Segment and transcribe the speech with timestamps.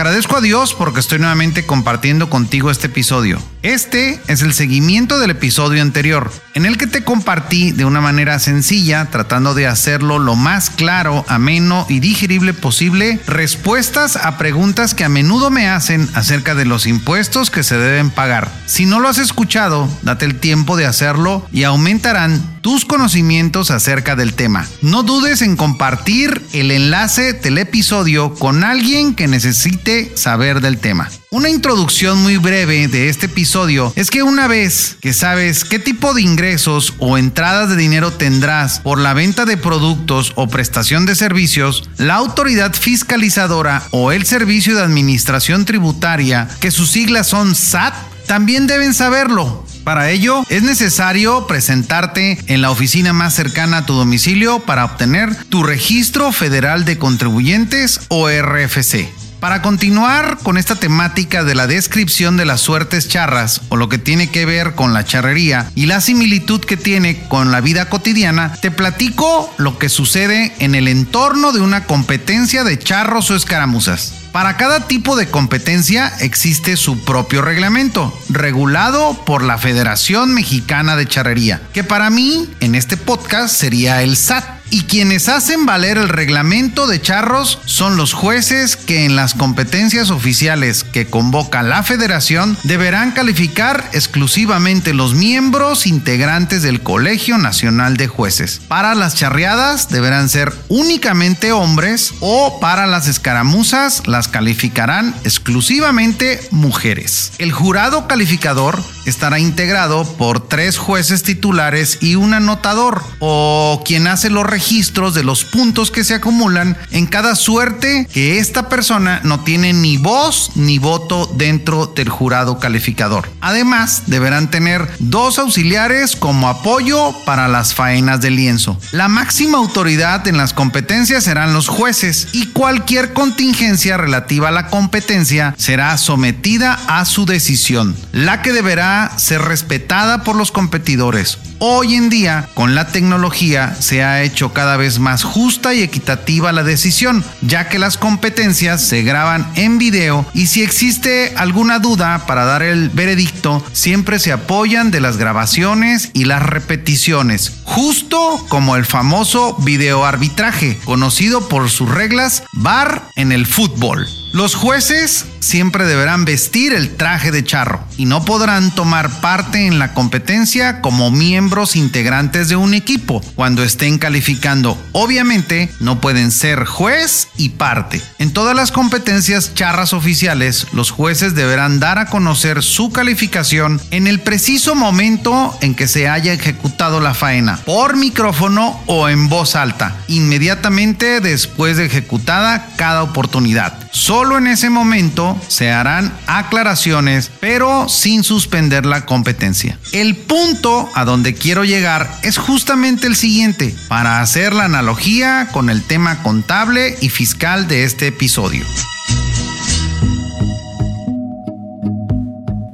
[0.00, 3.38] Agradezco a Dios porque estoy nuevamente compartiendo contigo este episodio.
[3.60, 8.38] Este es el seguimiento del episodio anterior, en el que te compartí de una manera
[8.38, 15.04] sencilla, tratando de hacerlo lo más claro, ameno y digerible posible, respuestas a preguntas que
[15.04, 18.50] a menudo me hacen acerca de los impuestos que se deben pagar.
[18.64, 24.16] Si no lo has escuchado, date el tiempo de hacerlo y aumentarán tus conocimientos acerca
[24.16, 24.66] del tema.
[24.80, 31.10] No dudes en compartir el enlace del episodio con alguien que necesite saber del tema.
[31.30, 36.12] Una introducción muy breve de este episodio es que una vez que sabes qué tipo
[36.12, 41.14] de ingresos o entradas de dinero tendrás por la venta de productos o prestación de
[41.14, 47.94] servicios, la autoridad fiscalizadora o el Servicio de Administración Tributaria, que sus siglas son SAT,
[48.26, 49.64] también deben saberlo.
[49.84, 55.34] Para ello es necesario presentarte en la oficina más cercana a tu domicilio para obtener
[55.46, 59.08] tu registro federal de contribuyentes o RFC.
[59.40, 63.96] Para continuar con esta temática de la descripción de las suertes charras o lo que
[63.96, 68.52] tiene que ver con la charrería y la similitud que tiene con la vida cotidiana,
[68.60, 74.12] te platico lo que sucede en el entorno de una competencia de charros o escaramuzas.
[74.30, 81.08] Para cada tipo de competencia existe su propio reglamento, regulado por la Federación Mexicana de
[81.08, 86.08] Charrería, que para mí en este podcast sería el SAT y quienes hacen valer el
[86.08, 92.56] reglamento de charros son los jueces que en las competencias oficiales que convoca la federación
[92.64, 98.60] deberán calificar exclusivamente los miembros integrantes del Colegio Nacional de Jueces.
[98.68, 107.32] Para las charreadas deberán ser únicamente hombres o para las escaramuzas las calificarán exclusivamente mujeres.
[107.38, 114.30] El jurado calificador estará integrado por tres jueces titulares y un anotador o quien hace
[114.30, 119.40] los registros de los puntos que se acumulan en cada suerte que esta persona no
[119.40, 123.28] tiene ni voz ni voto dentro del jurado calificador.
[123.40, 128.78] Además, deberán tener dos auxiliares como apoyo para las faenas de lienzo.
[128.92, 134.68] La máxima autoridad en las competencias serán los jueces y cualquier contingencia relativa a la
[134.68, 141.38] competencia será sometida a su decisión, la que deberá ser respetada por los competidores.
[141.62, 146.52] Hoy en día, con la tecnología, se ha hecho cada vez más justa y equitativa
[146.52, 152.24] la decisión, ya que las competencias se graban en video y si existe alguna duda
[152.26, 158.74] para dar el veredicto, siempre se apoyan de las grabaciones y las repeticiones, justo como
[158.74, 164.06] el famoso videoarbitraje, conocido por sus reglas VAR en el fútbol.
[164.32, 169.80] Los jueces siempre deberán vestir el traje de charro y no podrán tomar parte en
[169.80, 174.80] la competencia como miembros integrantes de un equipo cuando estén calificando.
[174.92, 178.00] Obviamente no pueden ser juez y parte.
[178.18, 184.06] En todas las competencias charras oficiales, los jueces deberán dar a conocer su calificación en
[184.06, 189.56] el preciso momento en que se haya ejecutado la faena, por micrófono o en voz
[189.56, 193.74] alta, inmediatamente después de ejecutada cada oportunidad.
[193.92, 199.78] Solo en ese momento se harán aclaraciones, pero sin suspender la competencia.
[199.92, 205.70] El punto a donde quiero llegar es justamente el siguiente, para hacer la analogía con
[205.70, 208.64] el tema contable y fiscal de este episodio.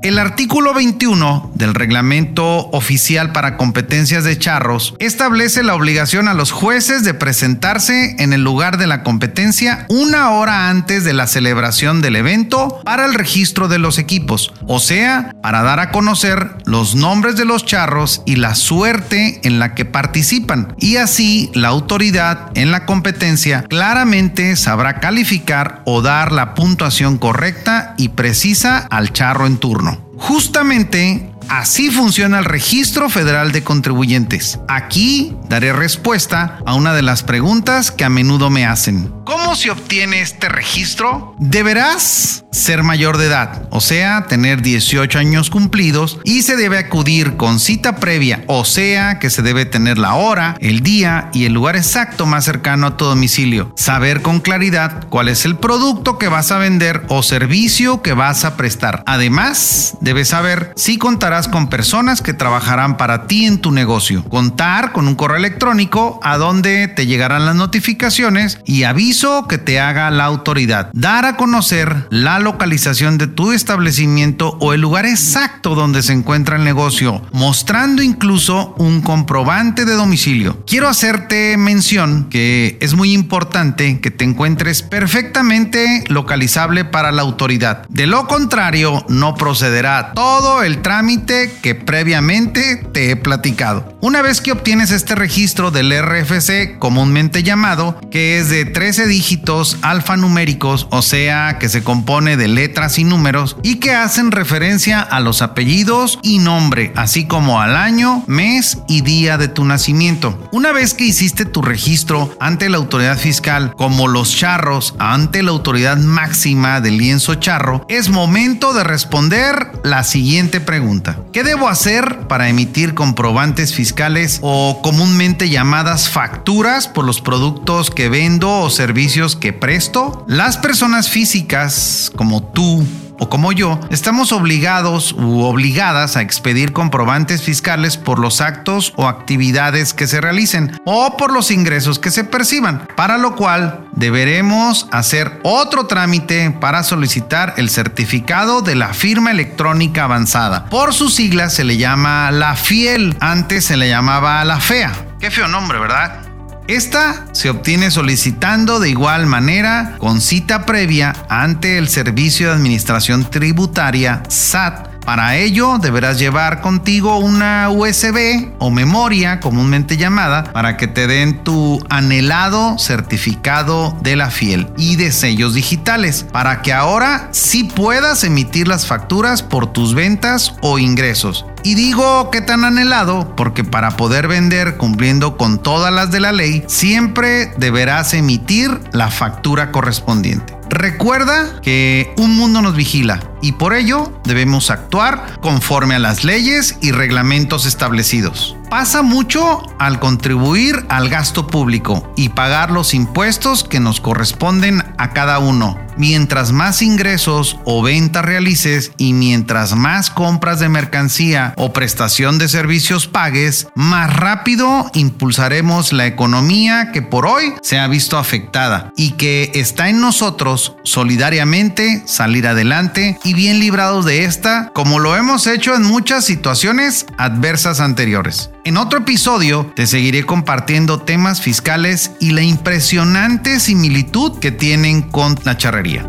[0.02, 6.52] El artículo 21 del reglamento oficial para competencias de charros establece la obligación a los
[6.52, 12.02] jueces de presentarse en el lugar de la competencia una hora antes de la celebración
[12.02, 16.94] del evento para el registro de los equipos, o sea, para dar a conocer los
[16.94, 20.74] nombres de los charros y la suerte en la que participan.
[20.78, 27.94] Y así la autoridad en la competencia claramente sabrá calificar o dar la puntuación correcta
[27.96, 30.06] y precisa al charro en turno.
[30.18, 34.58] Justamente así funciona el Registro Federal de Contribuyentes.
[34.68, 39.12] Aquí daré respuesta a una de las preguntas que a menudo me hacen.
[39.26, 41.34] ¿Cómo se obtiene este registro?
[41.40, 47.36] Deberás ser mayor de edad, o sea, tener 18 años cumplidos y se debe acudir
[47.36, 51.52] con cita previa, o sea, que se debe tener la hora, el día y el
[51.52, 53.72] lugar exacto más cercano a tu domicilio.
[53.76, 58.44] Saber con claridad cuál es el producto que vas a vender o servicio que vas
[58.44, 59.02] a prestar.
[59.06, 64.24] Además, debes saber si contarás con personas que trabajarán para ti en tu negocio.
[64.24, 68.84] Contar con un correo electrónico a donde te llegarán las notificaciones y
[69.16, 70.90] que te haga la autoridad.
[70.92, 76.56] Dar a conocer la localización de tu establecimiento o el lugar exacto donde se encuentra
[76.56, 80.62] el negocio, mostrando incluso un comprobante de domicilio.
[80.66, 87.86] Quiero hacerte mención que es muy importante que te encuentres perfectamente localizable para la autoridad.
[87.88, 93.96] De lo contrario, no procederá todo el trámite que previamente te he platicado.
[94.02, 99.78] Una vez que obtienes este registro del RFC, comúnmente llamado, que es de 13 dígitos
[99.82, 105.20] alfanuméricos, o sea, que se compone de letras y números y que hacen referencia a
[105.20, 110.48] los apellidos y nombre, así como al año, mes y día de tu nacimiento.
[110.52, 115.50] Una vez que hiciste tu registro ante la autoridad fiscal, como los charros ante la
[115.50, 121.18] autoridad máxima del lienzo charro, es momento de responder la siguiente pregunta.
[121.32, 128.08] ¿Qué debo hacer para emitir comprobantes fiscales o comúnmente llamadas facturas por los productos que
[128.08, 130.24] vendo o servicios que presto?
[130.26, 132.82] Las personas físicas, como tú
[133.18, 139.06] o como yo, estamos obligados u obligadas a expedir comprobantes fiscales por los actos o
[139.06, 144.88] actividades que se realicen o por los ingresos que se perciban, para lo cual deberemos
[144.92, 150.64] hacer otro trámite para solicitar el certificado de la firma electrónica avanzada.
[150.70, 154.92] Por sus siglas se le llama la FIEL, antes se le llamaba la FEA.
[155.20, 156.25] Qué feo nombre, ¿verdad?
[156.68, 163.30] Esta se obtiene solicitando de igual manera con cita previa ante el Servicio de Administración
[163.30, 170.88] Tributaria SAT para ello deberás llevar contigo una USB o memoria comúnmente llamada para que
[170.88, 177.28] te den tu anhelado certificado de la fiel y de sellos digitales para que ahora
[177.30, 181.46] sí puedas emitir las facturas por tus ventas o ingresos.
[181.66, 186.30] Y digo que tan anhelado porque para poder vender cumpliendo con todas las de la
[186.30, 190.56] ley, siempre deberás emitir la factura correspondiente.
[190.68, 196.76] Recuerda que un mundo nos vigila y por ello debemos actuar conforme a las leyes
[196.80, 198.56] y reglamentos establecidos.
[198.70, 205.10] Pasa mucho al contribuir al gasto público y pagar los impuestos que nos corresponden a
[205.12, 205.78] cada uno.
[205.96, 212.48] Mientras más ingresos o ventas realices y mientras más compras de mercancía o prestación de
[212.48, 219.12] servicios pagues, más rápido impulsaremos la economía que por hoy se ha visto afectada y
[219.12, 225.48] que está en nosotros solidariamente salir adelante y bien librados de esta, como lo hemos
[225.48, 228.50] hecho en muchas situaciones adversas anteriores.
[228.64, 235.36] En otro episodio te seguiré compartiendo temas fiscales y la impresionante similitud que tienen con
[235.42, 236.08] la charrería.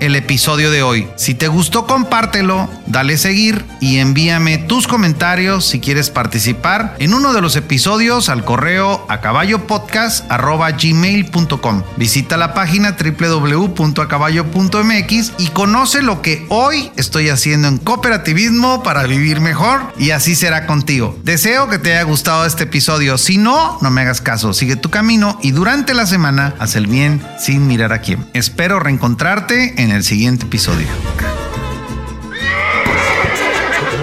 [0.00, 1.06] el episodio de hoy.
[1.16, 7.32] Si te gustó, compártelo, dale seguir y envíame tus comentarios si quieres participar en uno
[7.32, 11.82] de los episodios al correo a caballopodcast.gmail.com.
[11.96, 19.40] Visita la página www.acaballo.mx y conoce lo que hoy estoy haciendo en cooperativismo para vivir
[19.40, 21.16] mejor y así será contigo.
[21.22, 23.18] Deseo que te haya gustado este episodio.
[23.18, 26.86] Si no, no me hagas caso, sigue tu camino y durante la semana haz el
[26.86, 28.26] bien sin mirar a quién.
[28.32, 30.88] Espero reencontrarte en en el siguiente episodio.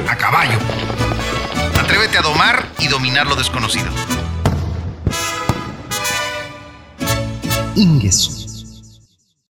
[0.08, 0.58] A caballo.
[1.78, 3.92] Atrévete a domar y dominar lo desconocido.
[7.76, 8.43] Ingesu.